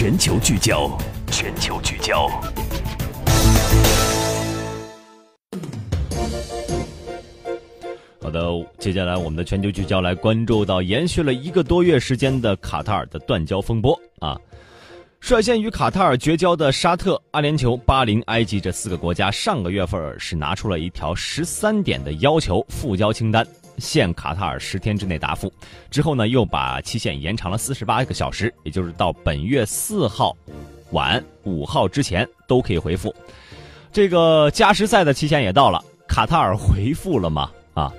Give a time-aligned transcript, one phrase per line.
[0.00, 2.28] 全球聚焦，全球聚焦。
[8.22, 8.40] 好的，
[8.78, 14.38] 接下来我们的全球聚焦来关注到延续了一个多月时间的卡塔尔的断交风波啊。
[15.20, 23.44] 率先与卡塔尔绝交的沙特、阿联酋、巴林、埃及这四个国家，上个月份是拿出了一条十三点的要求复交清单，
[23.78, 25.52] 限卡塔尔十天之内答复。
[25.90, 30.36] 之后呢，又把期限延长了四十八个小时，也就是到本月四号
[30.90, 33.14] 晚五号之前都可以回复。
[33.92, 37.50] 这个加时赛的期限也到了，卡塔尔回复了吗？
[37.74, 37.92] 啊，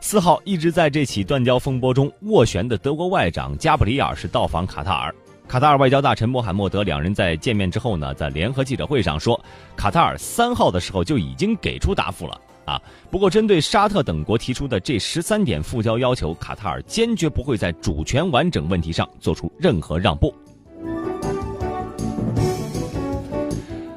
[0.00, 5.14] 四号一直在这起断交风波中斡旋的德国外长加布里尔是到访卡塔尔。
[5.48, 9.40] 卡塔尔外交大臣穆罕默德两人在见面之后呢，在联合记者会上说，
[9.76, 12.82] 卡塔尔三号的时候就已经给出答复了啊。
[13.12, 20.34] 不过，针对沙特等国提出的这十三点复交要求，卡塔尔坚决不会在主权完整问题上做出任何让步。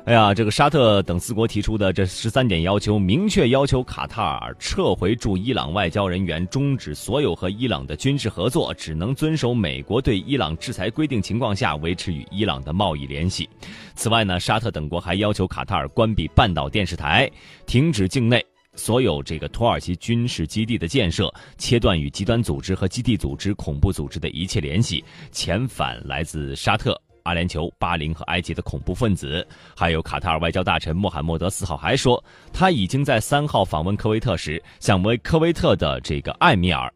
[0.10, 13.48] 哎呀，这个沙特等四国提出的这十三点要求，明确要求卡塔尔撤回驻伊朗外交人员，终止所有和伊朗的军事合作，只能遵守美国对伊朗制裁规定情况下维持与伊朗的贸易联系。
[13.94, 17.30] 此外呢，沙特等国还要求卡塔尔关闭半岛电视台，
[17.68, 18.44] 停止境内
[18.74, 27.00] 所有这个土耳其军事基地的建设，切断与极端组织和基地组织、恐怖组织的一切联系，遣返来自沙特。
[27.30, 36.92] 阿联酋、巴林和埃及的恐怖分子，还有卡塔尔外交大臣穆罕默德四号还说，他已经在三号访问科威特时，向为科威特的这个艾米尔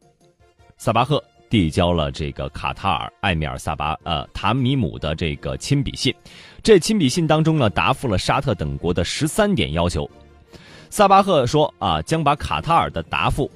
[0.75, 6.11] 萨巴赫递交了这个卡塔尔艾米尔萨巴呃塔米姆的这个亲笔信。
[6.63, 10.09] 这亲笔信当中呢，答复了沙特等国的十三点要求。
[10.89, 13.51] 萨巴赫说啊，将把卡塔尔的答复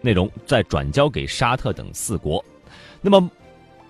[0.00, 2.44] 内容再转交给沙特等四国。
[3.00, 3.28] 那么。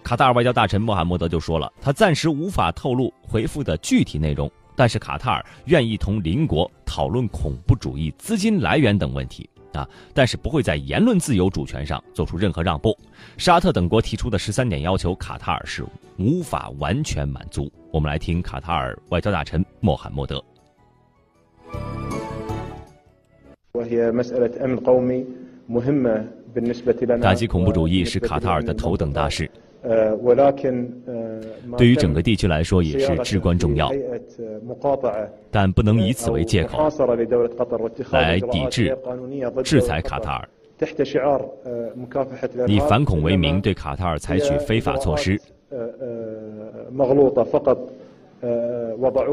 [0.03, 12.99] 卡塔尔外交大臣穆罕默德就说了，他暂时无法透露回复的具体内容，但是卡塔尔愿意同邻国讨论恐怖主义资金来源等问题啊，但是不会在言论自由主权上做出任何让步。
[13.39, 15.85] 沙特等国提出的十三点要求，卡塔尔是
[16.19, 17.73] 无法完全满足。
[17.93, 20.43] 我们来听卡塔尔外交大臣穆罕默德。
[27.21, 29.51] 打击恐怖主义是卡塔尔的头等大事。
[31.77, 33.91] 对于整个地区来说也是至关重要，
[35.51, 36.79] 但不能以此为借口
[38.13, 38.97] 来抵制、
[39.65, 40.49] 制裁卡塔尔，
[42.69, 45.41] 以反恐为名对卡塔尔采取非法措施。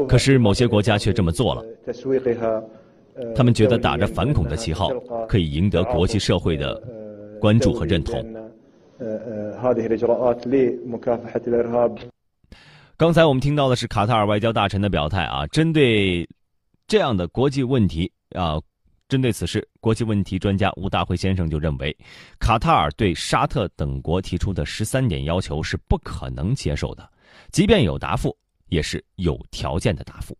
[0.08, 1.64] 可是某些国家却这么做了，
[3.36, 4.90] 他们觉得打着反恐的旗号
[5.28, 6.82] 可以赢得国际社会的
[7.38, 8.24] 关注和认同。
[12.96, 16.28] 刚才我们听到的是卡塔尔外交大臣的表态啊，针对
[16.86, 18.60] 这样的国际问题啊，
[19.08, 21.96] 针对此事，国际问题专家吴大辉先生就认为，
[22.38, 27.08] 卡塔尔对沙特等国提出的十三点要求是不可能接受的，
[27.50, 28.36] 即便有答复，
[28.68, 30.36] 也是有条件的答复。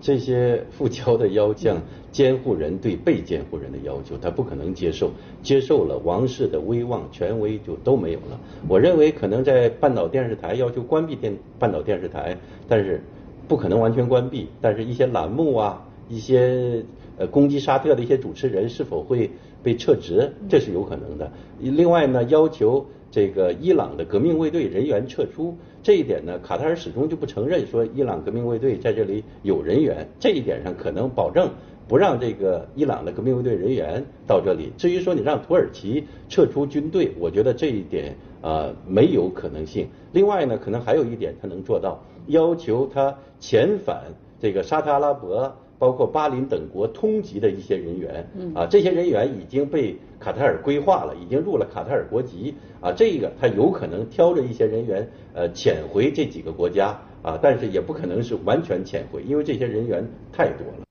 [0.00, 1.80] 这些复交的要将，
[2.12, 5.10] 监护人对被监护人的要求，他不可能接受。
[5.42, 8.38] 接受了，王室的威望、权威就都没有了。
[8.68, 12.36] 我认为，可能在半岛电视台要求关闭电半岛电视台，
[12.68, 13.00] 但是
[13.48, 14.48] 不可能完全关闭。
[14.60, 16.84] 但是一些栏目啊，一些
[17.16, 19.30] 呃攻击沙特的一些主持人是否会
[19.62, 21.32] 被撤职，这是有可能的。
[21.58, 22.86] 另外呢，要求。
[23.08, 25.56] 这个伊朗的革命卫队人员撤出
[25.86, 31.48] 这一点呢，卡塔尔始终就不承认说伊朗革命卫队在这里有人员，这一点上可能保证
[31.86, 34.72] 不让这个伊朗的革命卫队人员到这里。
[34.76, 39.86] 至于说你让土耳其撤出军队，我觉得这一点啊没有可能性。
[40.10, 44.06] 另外呢，可能还有一点他能做到，要求他遣返
[44.40, 45.54] 这个沙特阿拉伯。
[45.78, 60.86] 包括巴林等国通缉的一些人员，啊，这些人员已经被卡塔尔规划了，已经入了卡塔尔国籍，啊，这个他有可能挑着一些人员，呃，潜回这几个国家，啊，但是也不可能是完全潜回，因为这些人员太多了。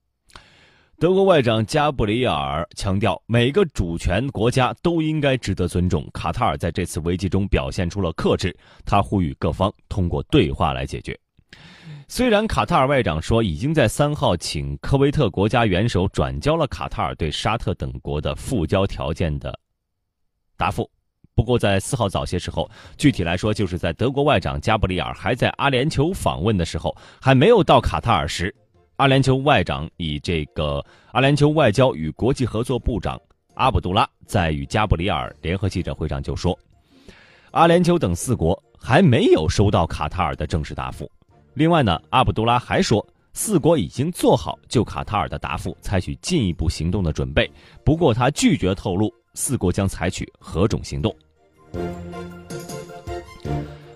[0.98, 6.08] 德国外长加布里尔强调，每个主权国家都应该值得尊重。
[6.14, 8.56] 卡塔尔在这次危机中表现出了克制，
[8.86, 11.18] 他呼吁各方通过对话来解决。
[12.08, 19.58] 虽然卡塔尔外长说已经在三号请科威特国家元首转交了卡塔尔对沙特等国的复交条件的
[20.56, 20.90] 答复，
[21.34, 28.54] 不过在四号早些时候，具体来说就是在德国外长加布里尔还在阿联酋访问的时候，还没有到卡塔尔时，
[28.98, 33.20] 阿联酋外长以这个阿联酋外交与国际合作部长
[33.56, 36.58] 阿卜杜拉在与加布里尔联合记者会上就说，
[37.50, 38.62] 阿联酋等四国。
[38.78, 41.10] 还没有收到卡塔尔的正式答复。
[41.56, 47.50] 另外呢，阿卜杜拉还说，四国已经做好就卡塔尔的答复采取进一步行动的准备，
[47.84, 51.16] 不过他拒绝透露四国将采取何种行动。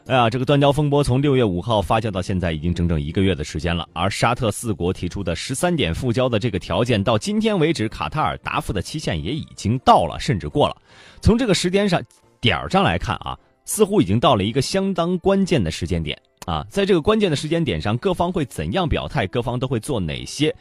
[0.07, 3.87] 哎呀，这个断交风波从六月五号发酵到现在，已经整整一个月的时间了。
[3.93, 10.75] 而沙特四国提出的十三点复交的这个条件，到今天为止，卡塔尔答复的期限也已经到了，甚至过了。
[11.21, 12.01] 从这个时间上
[12.41, 16.19] 点儿上来看啊，似乎已经到了一个相当关键的时间点
[16.49, 16.65] 啊。
[16.69, 19.27] 在这个关键的时间点上，各方会怎样表态？
[19.27, 20.55] 各方都会做哪些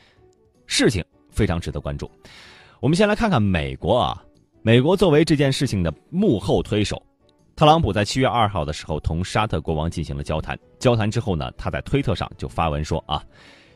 [0.67, 1.05] 事情？
[1.31, 2.11] 非常值得关注。
[2.81, 4.25] 我们先来看看美国啊，
[4.63, 7.01] 美国作为这件事情的幕后推手。
[7.57, 10.57] 特朗普在七月二号的时候同沙特国王进行了交谈。
[10.79, 13.21] 交谈之后呢，他在推特上就发文说：“啊，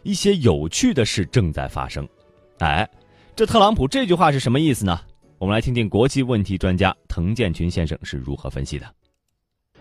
[0.05, 2.09] 一些有趣的事正在发生。”
[2.59, 2.89] 哎，
[3.35, 5.01] 这特朗普这句话是什么意思呢？
[5.39, 8.87] 我们来听听国际问题专家滕建群先生是如何分析的。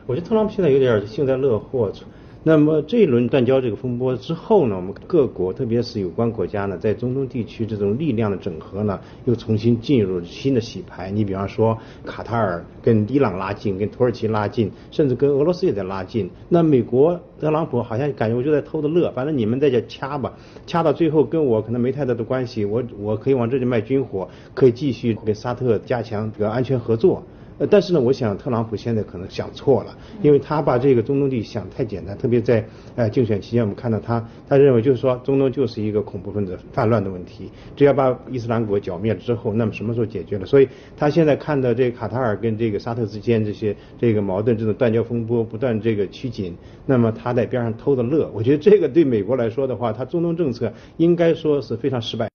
[0.07, 1.93] 我觉得特朗普现在有点幸灾乐祸。
[2.43, 11.11] 那么这一轮断交这个风波之后呢，我们各国特别是有关国家呢，在中东地区这种力量的整合呢，又重新进入新的洗牌。
[11.11, 16.31] 你比方说，卡塔尔跟伊朗拉近，跟土耳其拉近，甚至跟俄罗斯也在拉近。
[16.49, 20.33] 那美国特朗普好像感觉我就在偷着乐，反正你们在这掐吧，
[20.65, 27.21] 掐到最后跟我可能没太大的关系，我我可以往这里卖军火，可以继续跟沙特加强这个安全合作。
[27.69, 32.65] 但是呢，我想特朗普现在可能想错了，因为他把这个中东地想太简单，特别在
[32.95, 40.45] 呃竞选期间，我们看到他他认为就是说中东就是一个恐怖分子泛乱的问题，只要把伊斯兰国剿灭了之后，那么什么时候解决了？
[40.45, 40.67] 所以
[40.97, 46.55] 他现在看到这个卡塔尔跟这个沙特之间这些这个矛盾，这种断交风波不断这个趋紧，
[46.85, 48.29] 那么他在边上偷着乐。
[48.33, 52.30] 我觉得这个对美国来说的话，他中东政策应该说是非常失败。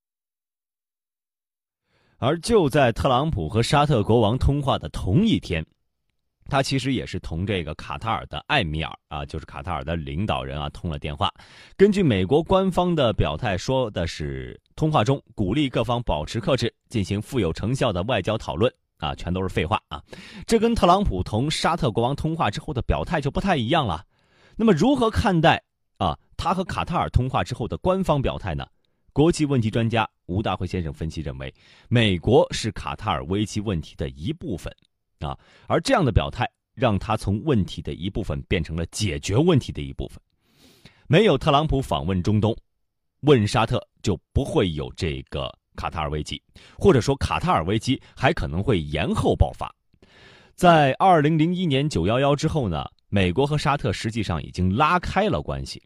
[2.18, 5.64] 而就在特朗普和沙特国王通话的同一天，
[6.48, 11.30] 他其实也是同这个卡塔尔的艾米尔啊，就是卡塔尔的领导人啊通了电话。
[11.76, 20.02] 根据美国官方的表态，说的是通话中鼓励各方保持克制，进行富有成效的外交讨论啊，全都是废话啊。
[20.46, 24.02] 这跟特朗普同沙特国王通话之后的表态就不太一样了。
[24.56, 25.62] 那么如何看待
[25.98, 28.66] 啊他和卡塔尔通话之后的官方表态呢？
[29.16, 31.50] 国际问题专家吴大辉先生分析认为，
[31.88, 34.70] 美国是卡塔尔危机问题的一部分，
[35.20, 35.34] 啊，
[35.66, 40.20] 而这样的表态让他从问题的一部分变成了解决问题的一部分。
[41.06, 42.54] 没有特朗普访问中东，
[43.20, 46.38] 问沙特就不会有这个卡塔尔危机，
[46.76, 49.74] 或者说卡塔尔危机还可能会延后爆发。
[50.54, 55.82] 在二零零一年九幺幺之后呢，美国和沙特实际上已经拉开了关系。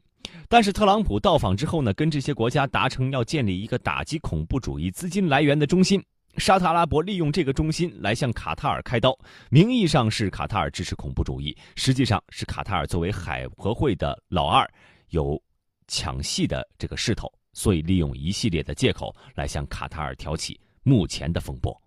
[0.52, 6.02] 但是特朗普到访之后呢，跟这些国家达成要建立一个打击恐怖主义资金来源的中心。
[6.38, 9.16] 沙特阿拉伯利用这个中心来向卡塔尔开刀，
[9.48, 14.68] 名义上是卡塔尔支持恐怖主义，实际上是卡塔尔作为海合会的老二，
[15.10, 15.40] 有
[15.86, 21.80] 抢戏的这个势头，所以利用一系列的借口来向卡塔尔挑起目前的风波。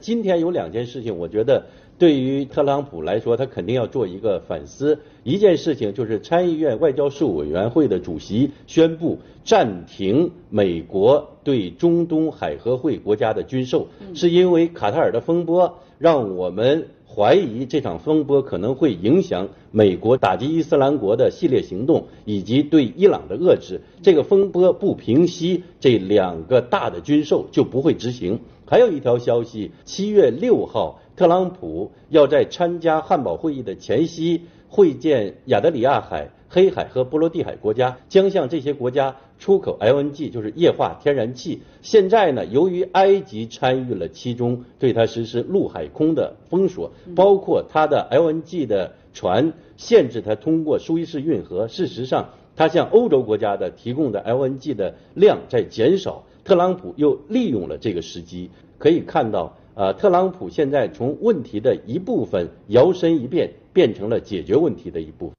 [0.00, 4.98] 今天有两件事情，我觉得对于特朗普来说，他肯定要做一个反思。
[5.24, 16.88] 一件事情就是参议院外交事务委员会的主席宣布暂停美国对中东海合会国家的军售，是因为卡塔尔的风波让我们。
[17.08, 23.82] 怀疑这场风波可能会影响美国打击伊斯兰国的系列行动，以及对伊朗的遏制。
[24.00, 28.40] 这个风波不平息，这两个大的军售就不会执行。
[28.64, 36.30] 还有一条消息，七月六号，特朗普要在参加汉堡会议的前夕会见亚得里亚海。
[36.48, 41.62] 黑海和波罗的海国家将向这些国家出口 LNG，就是液化天然气。
[41.82, 51.68] 现在呢，由于埃及参与了其中，对它实施陆海空的封锁，包括它的 LNG 的船限制它通过苏伊士运河。
[51.68, 56.24] 事实上，它向欧洲国家的提供的 LNG 的量在减少。
[56.44, 65.35] 特朗普又利用了这个时机，可以看到，呃，特朗普现在从问题的一部分摇身一变，变成了解决问题的一部分。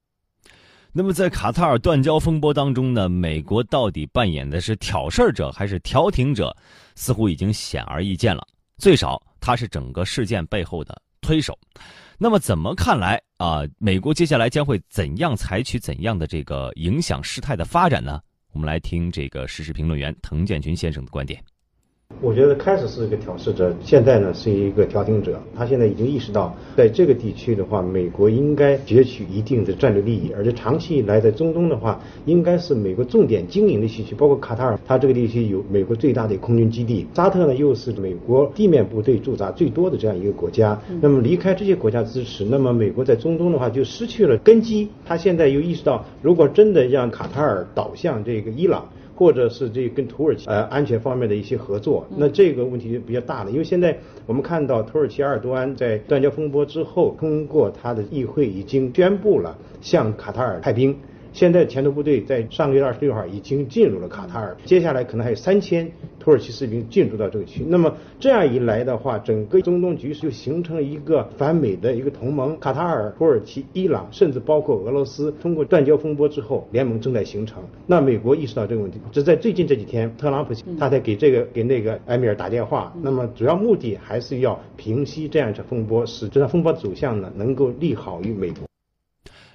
[0.97, 6.51] 那么，在卡塔尔断交风波当中呢，美国到底扮演的是挑事儿者还是调停者，
[6.95, 8.43] 似乎已经显而易见了。
[8.79, 11.55] 最少，他是整个事件背后的推手。
[12.17, 13.61] 那么，怎么看来啊？
[13.77, 18.19] 美国接下来将会怎样采取怎样的这个影响事态的发展呢？
[18.51, 21.39] 我们来听这个时事评论员滕建群先生的观点。
[22.19, 25.39] 我觉得开始是一个挑事者，现在呢是一个调停者。
[25.55, 40.79] 他现在已经意识到，在这个地区的话，美国应该攫取一定的战略利益，而且长期以来在中东的话，应该是美国重点经营的地区，包括卡塔尔，它这个地区有美国最大的空军基地，沙特呢又是美国地面部队驻扎最多的这样一个国家。
[40.99, 44.89] 那么离开这些国家支持，那么美国在中东的话就失去了根基。
[45.05, 48.89] 他现在又意识到，如果真的让卡塔尔倒向这个伊朗。
[49.17, 53.49] 或者是这跟土耳其呃安全方面的一些合作，那这个问题就比较大了。
[53.49, 53.97] 因为现在
[54.27, 60.95] 我们看到土耳其埃尔多安在断交风波之后，通过他的议会已经宣布了向卡塔尔派兵。
[61.37, 65.87] 现在前头部队在上个月二十六号已经进入了卡塔尔，接下来可能还有三千
[66.19, 67.63] 土耳其士兵进入到这个区。
[67.67, 72.57] 那么这样一来的话，整个中东局势就形成了一个反美的一个同盟。
[72.59, 77.61] 卡塔尔、土耳其、伊朗，甚至包括俄罗斯，通过断交风波之后，联盟正在形成。
[77.85, 82.91] 那美国意识到这个问题，只在最近这几天，特朗普他才给这个给那个埃米尔打电话。
[83.03, 88.67] 那么主要目的还是要平息这样一场风波，使这场风波走向呢能够利好于美国。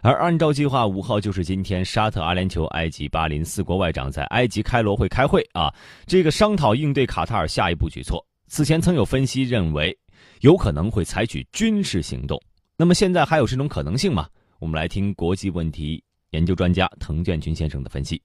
[0.04, 5.73] 而按照计划，五号就是今天，沙特、阿联酋、埃及、巴林四国外长在埃及开罗会开会啊，
[6.06, 8.21] 这个商讨应对卡塔尔下一步举措。
[8.49, 9.97] 此前曾有分析认为，
[10.40, 12.37] 有可能会采取军事行动。
[12.76, 14.26] 那么现在还有这种可能性吗？
[14.59, 18.21] 我们来听国际问题研究专家滕建军先生的分析。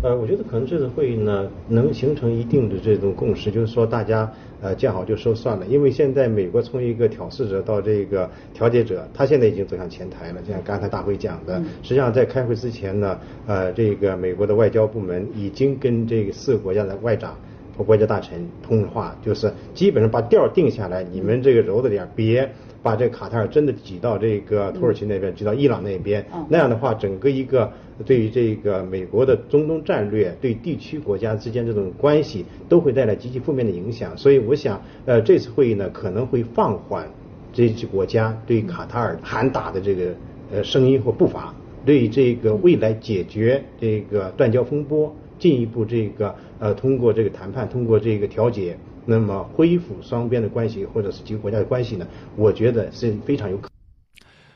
[0.00, 4.28] 呃，我觉得可能这次会议呢，能形成一定的这种共识，就是说大家
[4.60, 5.66] 呃见好就收算了。
[5.66, 10.40] 因为现在美国从一个挑事者到这个调解者，他现在已经走向前台了。
[10.42, 17.36] 就像刚才大会讲的，实际上在开会之前呢，呃，这个美国的外交部门已经跟这个四个国家的外长
[17.76, 22.50] 和国家大臣通了话，就是基本上把调定下来，你们这个柔着点，别。
[22.84, 27.70] 把这个卡塔尔真的挤到这个土耳其那边，挤到伊朗那边，那样的话，整个一个
[28.04, 34.16] 对于这个美国的中东战略，对地区国家之间这种关系，都会带来极其负面的影响。
[34.16, 37.08] 所以，我想，呃，这次会议呢，可能会放缓
[37.52, 40.14] 这些国家对卡塔尔喊打的这个
[40.52, 41.54] 呃声音或步伐，
[41.84, 48.76] 对于这个未来解决这个断交风波，进一步这个呃通过这个谈判，通过这个调解。
[49.04, 52.06] 那么恢复双边的关系，或者是几个国家的关系呢？
[52.36, 53.71] 我觉得是非常有可。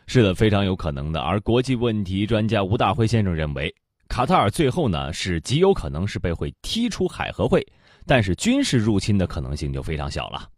[0.06, 1.20] 是的，非常有可能的。
[1.20, 3.75] 而国际问题专家吴大辉先生认为，
[4.08, 7.66] 卡塔尔最后呢是极有可能是被会踢出海合会，
[8.06, 10.48] 但是军事入侵的可能性就非常小了。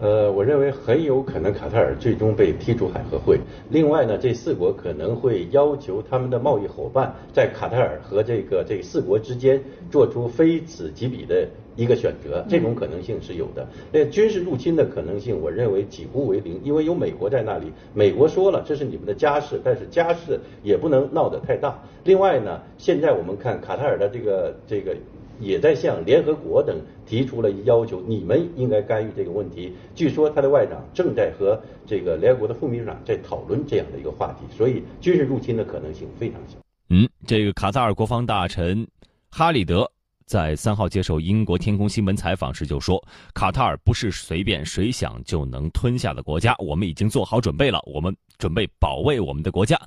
[0.00, 3.38] 呃，我认为很有可能卡塔尔最终被踢出海合会。
[3.70, 13.66] 另外呢，这四国可能会要求他们的贸易伙伴在卡塔尔和这个这四国之间做出非此即彼的一个选择，这种可能性是有的。
[13.92, 17.72] 那军事入侵的可能性，我认为几乎为零，因为有美国在那里。
[17.94, 21.78] 美国说了，这是你们的家事，但是家事也不能闹得太大。
[22.02, 24.96] 另外呢，现在我们看卡塔尔的这个这个。
[25.40, 29.72] 也在向联合国等提出了要求，你们应该干预这个问题。
[29.94, 36.56] 据说他的外长正在和这个联合国的副秘书长在讨论这样的一个话题，所以军事入侵的可能性非常小。
[36.90, 38.86] 嗯，这个卡塔尔国防大臣
[39.30, 39.90] 哈里德
[40.26, 43.02] 在三号接受英国天空新闻采访时就说
[43.34, 49.78] ：“卡塔尔不是随便谁想就能吞下的国家，我们已经做好准备了，我们准备保卫我们的国家。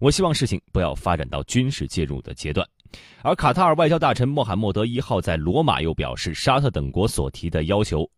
[0.00, 2.66] 我希望事情不要发展到军事介入的阶段。”
[3.22, 8.08] 而卡塔尔外交大臣穆罕默德一号在罗马又表示，沙特等国所提的要求，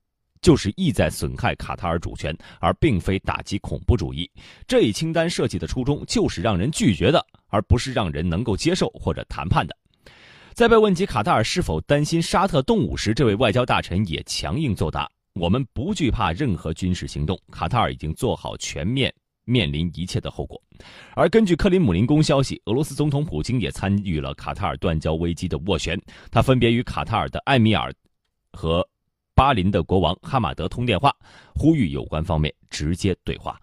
[0.40, 4.30] 就是意在损害卡塔尔主权，而并非打击恐怖主义。
[4.66, 9.76] 这一清单设计的初衷就是让人拒绝的，而不是让人能够接受或者谈判的。
[10.52, 19.12] 在被问及卡塔尔是否担心沙特动武时，这位外交大臣也强硬作答：“我们不惧怕任何军事行动，卡塔尔已经做好全面。”
[19.44, 20.60] 面临一切的后果，
[21.14, 26.00] 而根据克林姆林宫消息，俄罗斯总统普京也参与了卡塔尔断交危机的斡旋。
[26.30, 27.92] 他分别与卡塔尔的艾米尔
[28.52, 28.86] 和
[29.34, 31.14] 巴林的国王哈马德通电话，
[31.54, 33.60] 呼吁有关方面直接对话。